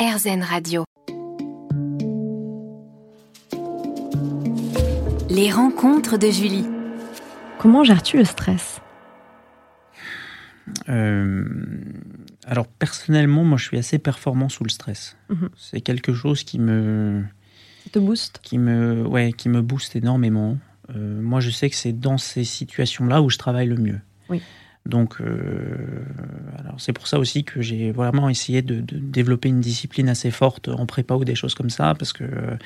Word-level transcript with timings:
RZN 0.00 0.42
Radio. 0.42 0.84
Les 5.28 5.50
rencontres 5.52 6.16
de 6.16 6.28
Julie. 6.30 6.64
Comment 7.58 7.84
gères-tu 7.84 8.16
le 8.16 8.24
stress? 8.24 8.80
Euh, 10.88 11.44
alors 12.46 12.66
personnellement, 12.66 13.44
moi 13.44 13.58
je 13.58 13.64
suis 13.64 13.76
assez 13.76 13.98
performant 13.98 14.48
sous 14.48 14.64
le 14.64 14.70
stress. 14.70 15.18
Mhm. 15.28 15.50
C'est 15.58 15.82
quelque 15.82 16.14
chose 16.14 16.44
qui 16.44 16.58
me, 16.58 17.22
Ça 17.84 17.90
te 17.90 17.98
booste? 17.98 18.40
qui 18.42 18.56
me, 18.56 19.06
ouais, 19.06 19.34
qui 19.34 19.50
me 19.50 19.60
booste 19.60 19.96
énormément. 19.96 20.56
Euh, 20.96 21.20
moi 21.20 21.40
je 21.40 21.50
sais 21.50 21.68
que 21.68 21.76
c'est 21.76 21.92
dans 21.92 22.16
ces 22.16 22.44
situations-là 22.44 23.20
où 23.20 23.28
je 23.28 23.36
travaille 23.36 23.66
le 23.68 23.76
mieux. 23.76 24.00
Oui. 24.30 24.40
Donc, 24.86 25.20
euh, 25.20 26.04
alors 26.58 26.76
c'est 26.80 26.92
pour 26.94 27.06
ça 27.06 27.18
aussi 27.18 27.44
que 27.44 27.60
j'ai 27.60 27.92
vraiment 27.92 28.28
essayé 28.30 28.62
de, 28.62 28.80
de 28.80 28.96
développer 28.98 29.48
une 29.50 29.60
discipline 29.60 30.08
assez 30.08 30.30
forte 30.30 30.68
en 30.68 30.86
prépa 30.86 31.14
ou 31.14 31.24
des 31.24 31.34
choses 31.34 31.54
comme 31.54 31.68
ça, 31.70 31.94
parce 31.98 32.12
que 32.14 32.24
euh, 32.24 32.56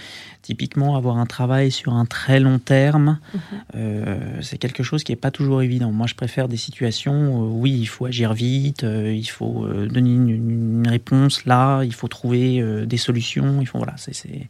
typiquement 0.40 0.96
avoir 0.96 1.18
un 1.18 1.26
travail 1.26 1.72
sur 1.72 1.92
un 1.92 2.06
très 2.06 2.38
long 2.40 2.58
terme, 2.60 3.18
Mhm. 3.34 3.40
euh, 3.74 4.42
c'est 4.42 4.58
quelque 4.58 4.82
chose 4.84 5.02
qui 5.02 5.10
n'est 5.12 5.16
pas 5.16 5.32
toujours 5.32 5.60
évident. 5.62 5.90
Moi, 5.90 6.06
je 6.06 6.14
préfère 6.14 6.46
des 6.48 6.56
situations 6.56 7.36
où, 7.36 7.60
oui, 7.60 7.72
il 7.72 7.86
faut 7.86 8.06
agir 8.06 8.32
vite, 8.32 8.84
il 8.84 9.24
faut 9.26 9.66
donner 9.66 10.10
une, 10.14 10.28
une 10.28 10.88
réponse 10.88 11.44
là, 11.46 11.82
il 11.82 11.92
faut 11.94 12.08
trouver 12.08 12.86
des 12.86 12.96
solutions. 12.96 13.60
Il 13.60 13.66
faut, 13.66 13.78
voilà, 13.78 13.94
c'est- 13.96 14.48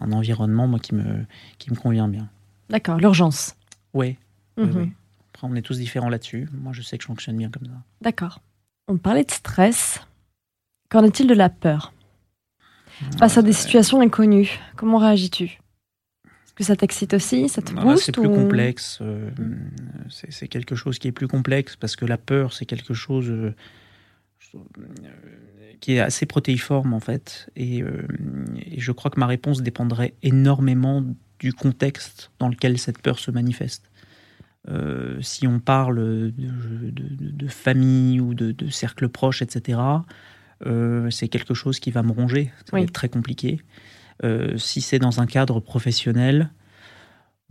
un 0.00 0.10
environnement 0.12 0.66
moi, 0.66 0.78
qui, 0.80 0.94
me, 0.94 1.04
qui 1.58 1.70
me 1.70 1.76
convient 1.76 2.08
bien. 2.08 2.28
D'accord, 2.70 2.98
l'urgence. 2.98 3.54
Oui, 3.94 4.16
oui, 4.56 4.64
Mhm. 4.64 4.76
oui. 4.76 4.92
Après, 5.34 5.48
on 5.48 5.54
est 5.56 5.62
tous 5.62 5.78
différents 5.78 6.08
là-dessus. 6.10 6.48
Moi, 6.52 6.72
je 6.72 6.80
sais 6.82 6.96
que 6.96 7.02
je 7.02 7.08
fonctionne 7.08 7.36
bien 7.36 7.50
comme 7.50 7.66
ça. 7.66 7.72
D'accord. 8.00 8.40
On 8.86 8.96
parlait 8.98 9.24
de 9.24 9.30
stress. 9.32 10.00
Qu'en 10.90 11.02
est-il 11.02 11.26
de 11.26 11.34
la 11.34 11.48
peur 11.48 11.92
Face 13.18 13.36
à 13.36 13.42
des 13.42 13.52
situations 13.52 14.00
inconnues, 14.00 14.60
comment 14.76 14.98
réagis-tu? 14.98 15.44
Est-ce 15.46 16.52
que 16.54 16.62
ça 16.62 16.76
t'excite 16.76 17.14
aussi? 17.14 17.48
Ça 17.48 17.62
te 17.62 17.72
booste 17.72 18.04
c'est 18.04 18.12
plus 18.12 18.28
ou- 18.28 18.32
complexe. 18.32 18.98
euh, 19.00 19.28
c'est 20.08 20.30
c'est 20.30 20.46
quelque 20.46 20.76
chose 20.76 21.00
qui 21.00 21.08
est 21.08 21.12
plus 21.12 21.26
complexe 21.26 21.74
parce 21.74 21.96
que 21.96 22.04
la 22.04 22.16
peur, 22.16 22.52
c'est 22.52 22.64
quelque 22.66 22.94
chose 22.94 23.28
euh, 23.28 23.52
euh, 24.54 24.60
qui 25.80 25.94
est 25.94 26.00
assez 26.00 26.26
protéiforme 26.26 26.92
en 26.94 27.00
fait. 27.00 27.50
Et, 27.56 27.82
euh, 27.82 28.06
et 28.64 28.78
je 28.80 28.92
crois 28.92 29.10
que 29.10 29.18
ma 29.18 29.26
réponse 29.26 29.62
dépendrait 29.62 30.14
énormément 30.22 31.04
du 31.40 31.52
contexte 31.52 32.30
dans 32.38 32.48
lequel 32.48 32.78
cette 32.78 33.02
peur 33.02 33.18
se 33.18 33.32
manifeste. 33.32 33.90
Euh, 34.70 35.18
si 35.20 35.46
on 35.46 35.60
parle 35.60 35.96
de, 35.96 36.32
de- 36.38 36.90
de- 36.90 37.30
de 37.30 37.46
famille 37.48 38.20
ou 38.20 38.32
de, 38.34 38.52
de 38.52 38.68
cercle 38.70 39.08
proche, 39.08 39.42
etc., 39.42 39.78
euh, 40.66 41.10
c'est 41.10 41.28
quelque 41.28 41.52
chose 41.54 41.80
qui 41.80 41.90
va 41.90 42.02
me 42.02 42.12
ronger. 42.12 42.50
Ça 42.64 42.76
va 42.76 42.80
être 42.80 42.92
très 42.92 43.08
compliqué. 43.10 43.60
Euh, 44.24 44.56
si 44.56 44.80
c'est 44.80 44.98
dans 44.98 45.20
un 45.20 45.26
cadre 45.26 45.60
professionnel, 45.60 46.50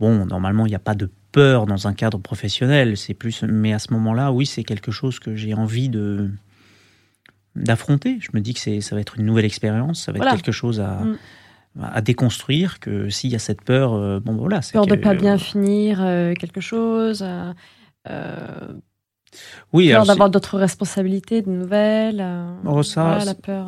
bon, 0.00 0.26
normalement, 0.26 0.66
il 0.66 0.70
n'y 0.70 0.74
a 0.74 0.80
pas 0.80 0.94
de 0.96 1.08
peur 1.30 1.66
dans 1.66 1.86
un 1.86 1.92
cadre 1.94 2.18
professionnel. 2.18 2.96
C'est 2.96 3.14
plus, 3.14 3.42
mais 3.44 3.72
à 3.72 3.78
ce 3.78 3.92
moment-là, 3.92 4.32
oui, 4.32 4.46
c'est 4.46 4.64
quelque 4.64 4.90
chose 4.90 5.18
que 5.20 5.36
j'ai 5.36 5.54
envie 5.54 5.88
de 5.88 6.30
d'affronter. 7.56 8.18
Je 8.20 8.30
me 8.34 8.40
dis 8.40 8.52
que 8.54 8.80
ça 8.80 8.94
va 8.96 9.00
être 9.00 9.18
une 9.18 9.26
nouvelle 9.26 9.44
expérience, 9.44 10.02
ça 10.02 10.10
va 10.12 10.16
Voilà. 10.18 10.32
être 10.32 10.42
quelque 10.42 10.52
chose 10.52 10.80
à, 10.80 11.04
Mm. 11.04 11.16
À 11.80 12.00
déconstruire. 12.00 12.78
Que 12.80 13.08
s'il 13.08 13.30
y 13.30 13.34
a 13.36 13.38
cette 13.38 13.62
peur, 13.62 13.94
euh, 13.94 14.20
bon, 14.20 14.34
voilà, 14.36 14.60
Peur 14.72 14.86
de 14.86 14.94
que- 14.94 15.00
pas 15.00 15.14
bien 15.14 15.38
finir 15.38 15.98
euh, 16.00 16.34
quelque 16.34 16.60
chose 16.60 17.24
euh, 18.08 18.72
Oui, 19.72 19.90
Peur 19.90 20.06
d'avoir 20.06 20.30
d'autres 20.30 20.58
responsabilités, 20.58 21.42
de 21.42 21.50
nouvelles 21.50 22.24
Oh, 22.64 22.82
ça, 22.82 23.02
voilà, 23.04 23.24
la 23.24 23.34
peur. 23.34 23.66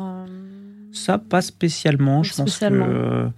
Ça, 0.93 1.17
pas 1.17 1.41
spécialement. 1.41 2.23
Je 2.23 2.33
pense, 2.33 2.57
que, 2.59 3.29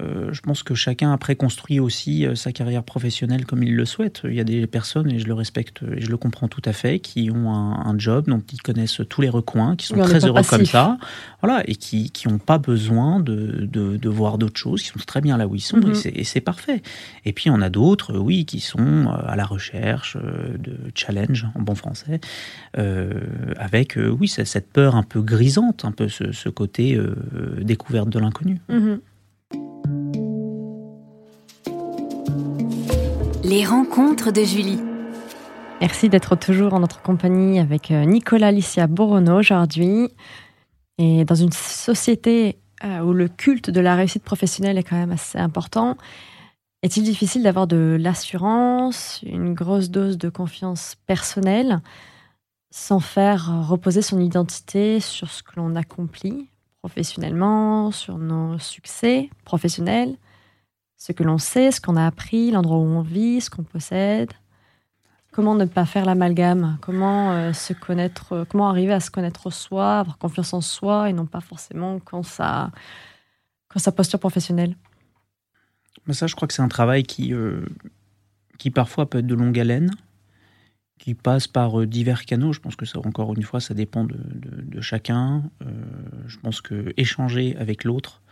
euh, 0.00 0.32
je 0.32 0.40
pense 0.40 0.62
que 0.62 0.74
chacun 0.74 1.12
après 1.12 1.34
construit 1.36 1.80
aussi 1.80 2.26
euh, 2.26 2.34
sa 2.34 2.52
carrière 2.52 2.82
professionnelle 2.82 3.44
comme 3.46 3.62
il 3.62 3.74
le 3.74 3.84
souhaite. 3.84 4.22
Il 4.24 4.34
y 4.34 4.40
a 4.40 4.44
des 4.44 4.66
personnes, 4.66 5.10
et 5.10 5.18
je 5.18 5.26
le 5.26 5.34
respecte 5.34 5.82
et 5.96 6.00
je 6.00 6.10
le 6.10 6.16
comprends 6.16 6.48
tout 6.48 6.62
à 6.64 6.72
fait, 6.72 6.98
qui 7.00 7.30
ont 7.30 7.52
un, 7.52 7.72
un 7.86 7.98
job 7.98 8.26
dont 8.28 8.42
ils 8.52 8.62
connaissent 8.62 9.00
tous 9.08 9.20
les 9.20 9.28
recoins, 9.28 9.76
qui 9.76 9.86
sont 9.86 9.96
Oui, 9.96 10.02
très 10.02 10.24
heureux 10.24 10.42
comme 10.48 10.64
ça, 10.66 10.98
voilà, 11.42 11.62
et 11.68 11.74
qui 11.76 12.10
n'ont 12.26 12.38
pas 12.38 12.58
besoin 12.58 13.18
de, 13.20 13.66
de, 13.70 13.96
de 13.96 14.08
voir 14.08 14.38
d'autres 14.38 14.58
choses, 14.60 14.82
qui 14.82 14.88
sont 14.88 14.98
très 15.06 15.20
bien 15.20 15.36
là 15.36 15.46
où 15.48 15.54
ils 15.54 15.60
sont, 15.60 15.78
Mhm. 15.78 15.90
et 15.90 15.94
c'est- 15.94 16.12
et 16.16 16.24
c'est 16.24 16.40
parfait. 16.40 16.82
Et 17.24 17.32
puis 17.32 17.50
on 17.50 17.60
a 17.60 17.70
d'autres, 17.70 18.14
euh, 18.14 18.18
oui, 18.18 18.44
qui 18.44 18.60
sont 18.60 19.08
à 19.08 19.36
la 19.36 19.44
recherche 19.44 20.16
de 20.16 20.76
challenge, 20.94 21.46
en 21.54 21.60
bon 21.62 21.74
français, 21.74 22.20
euh, 22.78 23.12
avec, 23.56 23.98
oui, 23.98 24.28
cette 24.28 24.70
peur 24.70 24.94
un 24.96 25.02
peu 25.02 25.22
grisante, 25.22 25.84
un 25.84 25.92
peu 25.92 26.08
ce, 26.08 26.32
ce 26.32 26.48
côté 26.48 26.98
découverte 27.60 28.08
de 28.10 28.18
l'inconnu. 28.18 28.60
mhm. 28.68 29.00
Les 33.48 33.64
rencontres 33.64 34.30
de 34.30 34.42
Julie. 34.42 34.78
Merci 35.80 36.10
d'être 36.10 36.36
toujours 36.36 36.74
en 36.74 36.80
notre 36.80 37.00
compagnie 37.00 37.58
avec 37.58 37.90
euh, 37.90 38.04
Nicolas 38.04 38.52
Licia 38.52 38.86
Borono 38.86 39.38
aujourd'hui. 39.38 40.10
Et 40.98 41.24
dans 41.24 41.34
une 41.34 41.52
société 41.52 42.58
euh, 42.84 43.00
où 43.00 43.14
le 43.14 43.26
culte 43.26 43.70
de 43.70 43.80
la 43.80 43.94
réussite 43.96 44.22
professionnelle 44.22 44.76
est 44.76 44.82
quand 44.82 44.98
même 44.98 45.12
assez 45.12 45.38
important, 45.38 45.96
est-il 46.82 47.04
difficile 47.04 47.42
d'avoir 47.42 47.66
de 47.66 47.96
l'assurance, 47.98 49.20
une 49.22 49.54
grosse 49.54 49.88
dose 49.88 50.18
de 50.18 50.28
confiance 50.28 50.96
personnelle, 51.06 51.80
sans 52.70 53.00
faire 53.00 53.66
reposer 53.66 54.02
son 54.02 54.20
identité 54.20 55.00
sur 55.00 55.30
ce 55.30 55.42
que 55.42 55.52
l'on 55.56 55.74
accomplit 55.74 56.50
professionnellement, 56.82 57.92
sur 57.92 58.18
nos 58.18 58.58
succès 58.58 59.30
professionnels, 59.46 60.18
ce 60.98 61.12
que 61.12 61.22
l'on 61.22 61.38
sait, 61.38 61.70
ce 61.70 61.80
qu'on 61.80 61.96
a 61.96 62.06
appris, 62.06 62.50
l'endroit 62.50 62.76
où 62.76 62.82
on 62.82 63.02
vit, 63.02 63.40
ce 63.40 63.48
qu'on 63.48 63.62
possède 63.62 64.32
Comment 65.30 65.54
ne 65.54 65.66
pas 65.66 65.86
faire 65.86 66.04
l'amalgame? 66.04 66.78
Comment 66.80 67.32
euh, 67.32 67.52
se 67.52 67.72
connaître 67.72 68.32
euh, 68.32 68.44
Comment 68.44 68.68
arriver 68.68 68.92
à 68.92 68.98
se 68.98 69.10
connaître 69.10 69.50
soi, 69.50 70.00
avoir 70.00 70.18
confiance 70.18 70.52
en 70.52 70.60
soi 70.60 71.10
et 71.10 71.12
non 71.12 71.26
pas 71.26 71.40
forcément 71.40 72.00
quand 72.00 72.24
ça, 72.24 72.72
quand 73.68 73.78
sa 73.78 73.92
posture 73.92 74.18
professionnelle? 74.18 74.74
Mais 76.06 76.14
ça, 76.14 76.26
je 76.26 76.34
crois 76.34 76.48
que 76.48 76.54
c'est 76.54 76.62
un 76.62 76.68
travail 76.68 77.04
qui, 77.04 77.32
euh, 77.32 77.64
qui 78.58 78.70
parfois 78.70 79.08
peut 79.08 79.18
être 79.18 79.26
de 79.26 79.34
longue 79.34 79.60
haleine, 79.60 79.90
qui 80.98 81.14
passe 81.14 81.46
par 81.46 81.86
divers 81.86 82.24
canaux. 82.24 82.52
Je 82.52 82.60
pense 82.60 82.74
que 82.74 82.86
ça, 82.86 82.98
encore 82.98 83.32
une 83.36 83.42
fois, 83.44 83.60
ça 83.60 83.74
dépend 83.74 84.04
de, 84.04 84.16
de- 84.18 84.80
chacun. 84.80 85.44
Je 86.26 86.38
pense 86.38 86.60
que 86.60 86.92
échanger 86.96 87.56
avec 87.58 87.84
l'autre, 87.84 88.22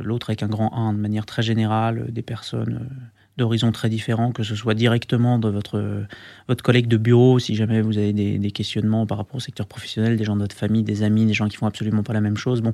l'autre 0.00 0.30
avec 0.30 0.42
un 0.42 0.48
grand 0.48 0.72
1 0.74 0.92
de 0.92 0.98
manière 0.98 1.26
très 1.26 1.42
générale, 1.42 2.04
euh, 2.06 2.10
des 2.10 2.22
personnes 2.22 2.80
euh, 2.82 2.94
d'horizons 3.38 3.72
très 3.72 3.88
différents, 3.88 4.32
que 4.32 4.42
ce 4.42 4.54
soit 4.54 4.74
directement 4.74 5.38
de 5.38 5.48
votre, 5.48 5.78
euh, 5.78 6.04
votre 6.48 6.62
collègue 6.62 6.86
de 6.86 6.96
bureau, 6.96 7.38
si 7.38 7.54
jamais 7.54 7.80
vous 7.80 7.96
avez 7.96 8.12
des, 8.12 8.38
des 8.38 8.50
questionnements 8.50 9.06
par 9.06 9.18
rapport 9.18 9.36
au 9.36 9.40
secteur 9.40 9.66
professionnel, 9.66 10.16
des 10.16 10.24
gens 10.24 10.36
de 10.36 10.42
votre 10.42 10.56
famille, 10.56 10.82
des 10.82 11.02
amis, 11.02 11.24
des 11.24 11.32
gens 11.32 11.48
qui 11.48 11.56
font 11.56 11.66
absolument 11.66 12.02
pas 12.02 12.12
la 12.12 12.20
même 12.20 12.36
chose. 12.36 12.60
Bon, 12.60 12.72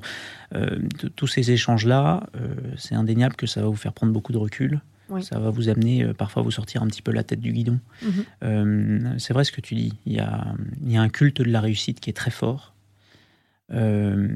euh, 0.55 0.79
tous 1.15 1.27
ces 1.27 1.51
échanges-là, 1.51 2.27
euh, 2.35 2.55
c'est 2.77 2.95
indéniable 2.95 3.35
que 3.35 3.47
ça 3.47 3.61
va 3.61 3.67
vous 3.67 3.75
faire 3.75 3.93
prendre 3.93 4.11
beaucoup 4.11 4.33
de 4.33 4.37
recul. 4.37 4.81
Oui. 5.09 5.23
Ça 5.23 5.39
va 5.39 5.49
vous 5.49 5.69
amener 5.69 6.03
euh, 6.03 6.13
parfois 6.13 6.41
à 6.41 6.43
vous 6.43 6.51
sortir 6.51 6.83
un 6.83 6.87
petit 6.87 7.01
peu 7.01 7.11
la 7.11 7.23
tête 7.23 7.39
du 7.39 7.51
guidon. 7.51 7.79
Mhm. 8.03 8.11
Euh, 8.43 9.13
c'est 9.17 9.33
vrai 9.33 9.43
ce 9.43 9.51
que 9.51 9.61
tu 9.61 9.75
dis. 9.75 9.93
Il 10.05 10.13
y, 10.13 10.19
a, 10.19 10.53
il 10.83 10.91
y 10.91 10.97
a 10.97 11.01
un 11.01 11.09
culte 11.09 11.41
de 11.41 11.49
la 11.49 11.61
réussite 11.61 11.99
qui 11.99 12.09
est 12.09 12.13
très 12.13 12.31
fort. 12.31 12.73
Euh, 13.71 14.27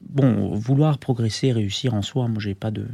bon, 0.00 0.54
vouloir 0.54 0.98
progresser, 0.98 1.52
réussir 1.52 1.94
en 1.94 2.02
soi, 2.02 2.28
moi 2.28 2.38
j'ai 2.40 2.54
pas 2.54 2.70
de, 2.70 2.86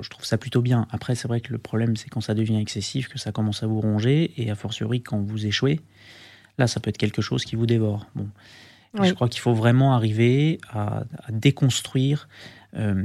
je, 0.00 0.08
trouve 0.08 0.24
ça 0.24 0.38
plutôt 0.38 0.62
bien. 0.62 0.86
Après, 0.90 1.14
c'est 1.14 1.28
vrai 1.28 1.40
que 1.40 1.52
le 1.52 1.58
problème 1.58 1.96
c'est 1.96 2.08
quand 2.08 2.20
ça 2.20 2.34
devient 2.34 2.58
excessif, 2.58 3.08
que 3.08 3.18
ça 3.18 3.32
commence 3.32 3.62
à 3.62 3.66
vous 3.66 3.80
ronger, 3.80 4.32
et 4.36 4.50
a 4.50 4.54
fortiori 4.54 5.02
quand 5.02 5.20
vous 5.20 5.46
échouez, 5.46 5.80
là 6.58 6.66
ça 6.66 6.80
peut 6.80 6.90
être 6.90 6.98
quelque 6.98 7.22
chose 7.22 7.44
qui 7.44 7.56
vous 7.56 7.66
dévore. 7.66 8.06
Bon, 8.14 8.28
Oui. 8.98 9.08
je 9.08 9.14
crois 9.14 9.28
qu'il 9.28 9.40
faut 9.40 9.54
vraiment 9.54 9.94
arriver 9.94 10.58
à, 10.68 11.04
à 11.24 11.32
déconstruire 11.32 12.28
euh, 12.76 13.02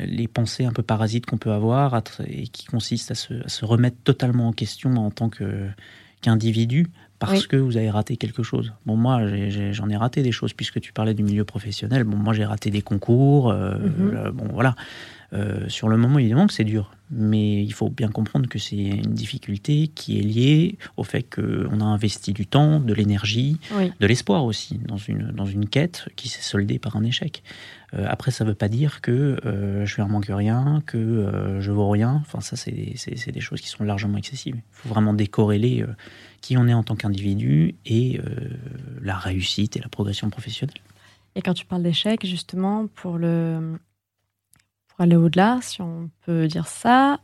les 0.00 0.28
pensées 0.28 0.64
un 0.64 0.72
peu 0.72 0.82
parasites 0.82 1.26
qu'on 1.26 1.38
peut 1.38 1.52
avoir 1.52 1.94
à 1.94 2.02
et 2.26 2.48
qui 2.48 2.66
consistent 2.66 3.10
à 3.10 3.14
se, 3.14 3.44
à 3.44 3.48
se 3.48 3.64
remettre 3.64 3.96
totalement 4.04 4.48
en 4.48 4.52
question 4.52 4.94
en 4.96 5.10
tant 5.10 5.28
que- 5.28 5.68
qu'individu 6.20 6.86
parce 7.18 7.40
Oui. 7.42 7.48
que 7.48 7.56
vous 7.56 7.76
avez 7.76 7.90
raté 7.90 8.16
quelque 8.16 8.42
chose. 8.42 8.72
Bon, 8.86 8.96
moi, 8.96 9.20
j'en 9.72 9.88
ai, 9.88 9.96
raté 9.96 10.22
des 10.22 10.32
choses 10.32 10.52
puisque 10.52 10.80
tu 10.80 10.92
parlais 10.92 11.14
du 11.14 11.22
milieu 11.22 11.44
professionnel. 11.44 12.04
Bon, 12.04 12.16
moi, 12.16 12.32
j'ai 12.32 12.44
raté 12.44 12.70
des 12.70 12.82
concours. 12.82 13.50
euh, 13.50 13.76
Mhm. 13.78 14.16
euh, 14.16 14.30
bon, 14.30 14.46
voilà. 14.52 14.74
Euh, 15.32 15.68
sur 15.68 15.88
le 15.88 15.96
moment, 15.96 16.18
évidemment 16.18 16.46
que 16.46 16.52
c'est 16.54 16.64
dur. 16.64 16.92
Mais 17.10 17.62
il 17.64 17.72
faut 17.72 17.88
bien 17.88 18.08
comprendre 18.08 18.48
que 18.48 18.58
c'est 18.58 18.76
une 18.76 19.14
difficulté 19.14 19.88
qui 19.88 20.18
est 20.18 20.22
liée 20.22 20.78
au 20.96 21.04
fait 21.04 21.22
qu'on 21.22 21.80
a 21.80 21.84
investi 21.84 22.32
du 22.32 22.46
temps, 22.46 22.80
de 22.80 22.92
l'énergie, 22.92 23.58
Oui. 23.76 23.92
de 23.98 24.06
l'espoir 24.06 24.44
aussi 24.44 24.78
dans 24.86 24.98
une, 24.98 25.30
dans 25.32 25.46
une 25.46 25.68
quête 25.68 26.08
qui 26.16 26.28
s'est 26.28 26.42
soldée 26.42 26.78
par 26.78 26.96
un 26.96 27.04
échec. 27.04 27.42
Euh, 27.94 28.04
après, 28.06 28.30
ça 28.30 28.44
ne 28.44 28.50
veut 28.50 28.54
pas 28.54 28.68
dire 28.68 29.00
que 29.00 29.38
euh, 29.46 29.86
je 29.86 29.94
lui 29.96 30.02
en 30.02 30.08
manque 30.08 30.26
rien, 30.28 30.82
que 30.84 30.98
euh, 30.98 31.60
je 31.62 31.70
vaux 31.70 31.88
rien. 31.88 32.18
Enfin, 32.20 32.40
ça, 32.40 32.56
c'est 32.56 32.70
des, 32.72 33.32
des 33.32 33.40
choses 33.40 33.62
qui 33.62 33.68
sont 33.68 33.84
largement 33.84 34.18
excessives. 34.18 34.56
Il 34.56 34.62
faut 34.72 34.90
vraiment 34.90 35.14
décorréler 35.14 35.82
euh, 35.82 35.86
qui 36.42 36.58
on 36.58 36.68
est 36.68 36.74
en 36.74 36.82
tant 36.82 36.96
qu'individu 36.96 37.74
et 37.86 38.20
euh, 38.20 38.50
la 39.00 39.16
réussite 39.16 39.76
et 39.76 39.80
la 39.80 39.88
progression 39.88 40.28
professionnelle. 40.28 40.76
Et 41.34 41.40
quand 41.40 41.54
tu 41.54 41.64
parles 41.64 41.82
d'échec, 41.82 42.26
justement, 42.26 42.86
pour, 42.88 43.16
le, 43.16 43.78
pour 44.98 45.04
aller 45.04 45.14
au-delà, 45.14 45.60
si 45.62 45.80
on 45.80 46.10
peut 46.26 46.48
dire 46.48 46.66
ça, 46.66 47.20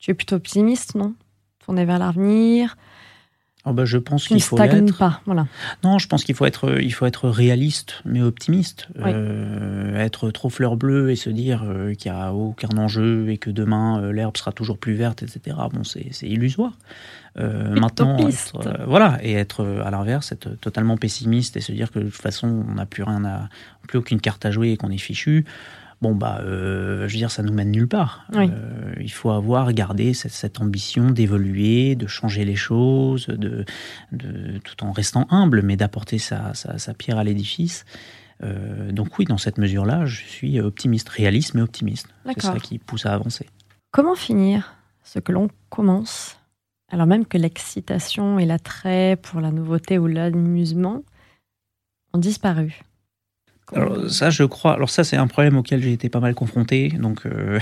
tu 0.00 0.10
es 0.10 0.14
plutôt 0.14 0.34
optimiste, 0.34 0.96
non? 0.96 1.14
Tourner 1.60 1.84
vers 1.84 2.00
l'avenir, 2.00 2.76
Oh 3.68 3.74
je 3.84 3.98
pense 3.98 4.28
qu'il 4.28 4.40
faut 4.40 4.56
être. 4.60 4.96
pas. 4.96 5.22
Voilà. 5.26 5.48
Non, 5.82 5.98
je 5.98 6.06
pense 6.06 6.22
qu'il 6.22 6.36
faut 6.36 6.46
être, 6.46 6.80
il 6.80 6.92
faut 6.92 7.04
être 7.04 7.28
réaliste, 7.28 8.00
mais 8.04 8.22
optimiste. 8.22 8.86
Oui. 8.94 9.10
Euh, 9.12 9.98
être 9.98 10.30
trop 10.30 10.50
fleur 10.50 10.76
bleue 10.76 11.10
et 11.10 11.16
se 11.16 11.30
dire 11.30 11.64
euh, 11.64 11.92
qu'il 11.94 12.12
n'y 12.12 12.16
a 12.16 12.32
aucun 12.32 12.68
enjeu 12.78 13.28
et 13.28 13.38
que 13.38 13.50
demain 13.50 14.00
euh, 14.00 14.12
l'herbe 14.12 14.36
sera 14.36 14.52
toujours 14.52 14.78
plus 14.78 14.94
verte, 14.94 15.24
etc. 15.24 15.56
Bon, 15.72 15.82
c'est 15.82 16.08
illusoire. 16.22 16.78
Maintenant, 17.38 18.16
être, 18.28 18.86
voilà, 18.86 19.18
et 19.20 19.34
être 19.34 19.82
à 19.84 19.90
l'inverse, 19.90 20.32
être 20.32 20.58
totalement 20.58 20.96
pessimiste 20.96 21.56
et 21.58 21.60
se 21.60 21.70
dire 21.72 21.90
que 21.90 21.98
de 21.98 22.04
toute 22.04 22.14
façon, 22.14 22.64
on 22.66 22.76
n'a 22.76 22.86
plus 22.86 23.02
rien 23.02 23.26
à, 23.26 23.48
plus 23.88 23.98
aucune 23.98 24.20
carte 24.20 24.46
à 24.46 24.50
jouer 24.50 24.70
et 24.70 24.76
qu'on 24.78 24.90
est 24.90 24.96
fichu. 24.96 25.44
Bon 26.02 26.14
bah, 26.14 26.40
euh, 26.42 27.08
je 27.08 27.14
veux 27.14 27.18
dire, 27.18 27.30
ça 27.30 27.42
nous 27.42 27.52
mène 27.52 27.70
nulle 27.70 27.88
part. 27.88 28.26
Oui. 28.34 28.50
Euh, 28.52 28.92
il 29.00 29.10
faut 29.10 29.30
avoir 29.30 29.72
gardé 29.72 30.12
cette, 30.12 30.32
cette 30.32 30.60
ambition 30.60 31.10
d'évoluer, 31.10 31.94
de 31.94 32.06
changer 32.06 32.44
les 32.44 32.56
choses, 32.56 33.26
de, 33.28 33.64
de, 34.12 34.58
tout 34.58 34.84
en 34.84 34.92
restant 34.92 35.26
humble, 35.30 35.62
mais 35.62 35.76
d'apporter 35.76 36.18
sa, 36.18 36.52
sa, 36.54 36.78
sa 36.78 36.94
pierre 36.94 37.18
à 37.18 37.24
l'édifice. 37.24 37.84
Euh, 38.42 38.92
donc 38.92 39.18
oui, 39.18 39.24
dans 39.24 39.38
cette 39.38 39.56
mesure-là, 39.56 40.04
je 40.04 40.22
suis 40.22 40.60
optimiste, 40.60 41.08
réaliste, 41.08 41.54
mais 41.54 41.62
optimiste. 41.62 42.08
C'est 42.26 42.42
ça 42.42 42.58
qui 42.60 42.78
pousse 42.78 43.06
à 43.06 43.14
avancer. 43.14 43.46
Comment 43.90 44.14
finir 44.14 44.74
ce 45.02 45.18
que 45.18 45.32
l'on 45.32 45.48
commence 45.70 46.36
alors 46.88 47.06
même 47.06 47.26
que 47.26 47.36
l'excitation 47.36 48.38
et 48.38 48.46
l'attrait 48.46 49.18
pour 49.20 49.40
la 49.40 49.50
nouveauté 49.50 49.98
ou 49.98 50.06
l'amusement 50.06 51.02
ont 52.12 52.18
disparu? 52.18 52.80
Alors 53.74 54.08
ça, 54.10 54.30
je 54.30 54.44
crois. 54.44 54.74
Alors 54.74 54.90
ça, 54.90 55.04
c'est 55.04 55.16
un 55.16 55.26
problème 55.26 55.56
auquel 55.56 55.82
j'ai 55.82 55.92
été 55.92 56.08
pas 56.08 56.20
mal 56.20 56.34
confronté. 56.34 56.90
Donc, 56.90 57.26
euh, 57.26 57.58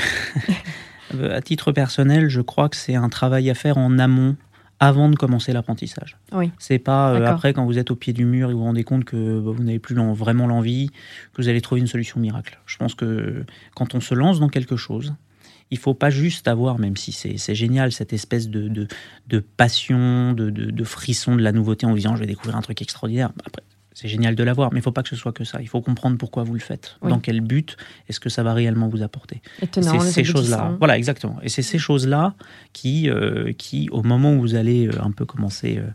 à 1.31 1.41
titre 1.41 1.73
personnel, 1.73 2.29
je 2.29 2.41
crois 2.41 2.69
que 2.69 2.77
c'est 2.77 2.95
un 2.95 3.09
travail 3.09 3.51
à 3.51 3.55
faire 3.55 3.79
en 3.79 3.99
amont, 3.99 4.37
avant 4.81 5.09
de 5.09 5.17
commencer 5.17 5.53
l'apprentissage. 5.53 6.17
Oui. 6.33 6.51
C'est 6.59 6.79
pas 6.79 7.15
euh, 7.15 7.25
après 7.27 7.53
quand 7.53 7.65
vous 7.65 7.79
êtes 7.79 7.91
au 7.91 7.97
pied 7.97 8.13
du 8.13 8.25
mur 8.25 8.51
et 8.51 8.53
vous 8.53 8.59
vous 8.59 8.65
rendez 8.65 8.85
compte 8.85 9.05
que 9.05 9.41
bah, 9.41 9.51
vous 9.55 9.63
n'avez 9.63 9.79
plus 9.79 9.95
vraiment 9.95 10.47
l'envie 10.47 10.91
que 11.33 11.43
vous 11.43 11.49
allez 11.49 11.61
trouver 11.61 11.81
une 11.81 11.87
solution 11.87 12.21
miracle. 12.21 12.59
Je 12.67 12.77
pense 12.77 12.95
que 12.95 13.45
quand 13.75 13.95
on 13.95 14.01
se 14.01 14.15
lance 14.15 14.41
dans 14.41 14.49
quelque 14.49 14.77
chose, 14.77 15.15
il 15.71 15.79
faut 15.79 15.95
pas 15.95 16.11
juste 16.11 16.47
avoir, 16.49 16.79
même 16.79 16.97
si 16.97 17.13
c'est 17.13 17.55
génial, 17.55 17.91
cette 17.93 18.13
espèce 18.13 18.49
de, 18.49 18.69
de, 18.69 18.87
de 19.29 19.39
passion, 19.39 20.33
de, 20.33 20.51
de, 20.51 20.71
de 20.71 20.85
frisson 20.85 21.37
de 21.37 21.43
la 21.43 21.53
nouveauté 21.53 21.87
en 21.87 21.95
disant 21.95 22.15
je 22.15 22.21
vais 22.21 22.27
découvrir 22.27 22.57
un 22.57 22.63
truc 22.63 22.83
extraordinaire. 22.83 23.31
Après, 23.47 23.63
c'est 23.95 24.09
génial 24.09 24.35
de 24.35 24.43
l'avoir, 24.43 24.73
mais 24.73 24.81
il 24.81 24.83
faut 24.83 24.91
pas 24.93 25.03
que 25.05 25.09
ce 25.09 25.17
soit 25.17 25.33
que 25.33 25.45
ça. 25.45 25.63
Il 25.63 25.69
faut 25.69 25.81
comprendre 25.81 26.19
pourquoi 26.19 26.43
vous 26.43 26.53
le 26.55 26.61
faites, 26.61 26.97
Oui. 27.01 27.11
dans 27.11 27.21
quel 27.21 27.41
but, 27.41 27.77
est-ce 28.09 28.19
que 28.21 28.29
ça 28.29 28.43
va 28.43 28.53
réellement 28.53 28.89
vous 28.89 29.03
apporter? 29.03 29.41
C'est 29.73 29.83
ces 29.83 30.25
choses-là. 30.25 30.57
aboutissants. 30.59 30.79
Voilà, 30.79 30.99
exactement. 30.99 31.39
Et 31.43 31.49
c'est 31.49 31.63
ces 31.63 31.79
choses-là 31.79 32.35
qui, 32.73 33.09
euh, 33.09 33.53
qui, 33.53 33.89
au 33.91 34.03
moment 34.03 34.35
où 34.35 34.41
vous 34.41 34.57
allez 34.57 34.89
euh, 34.89 35.01
un 35.03 35.13
peu 35.13 35.25
commencer 35.25 35.79
euh, 35.79 35.89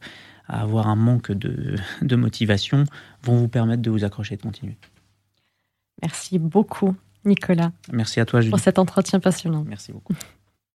à 0.48 0.62
avoir 0.62 0.88
un 0.88 0.96
manque 0.96 1.32
de, 1.32 1.76
de 2.02 2.16
motivation, 2.16 2.86
vont 3.22 3.36
vous 3.36 3.50
permettre 3.50 3.82
de 3.82 3.92
vous 3.92 4.04
accrocher 4.06 4.36
et 4.36 4.38
de 4.38 4.42
continuer. 4.44 4.78
Merci 6.02 6.40
beaucoup, 6.40 6.96
Nicolas, 7.26 7.74
Merci 7.92 8.22
à 8.22 8.26
toi, 8.26 8.40
Julie. 8.40 8.50
pour 8.52 8.60
cet 8.60 8.80
entretien 8.80 9.20
passionnant. 9.20 9.66
Merci 9.68 9.92
beaucoup. 9.92 10.14